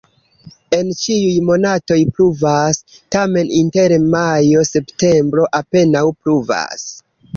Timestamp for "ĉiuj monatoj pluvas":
1.01-2.79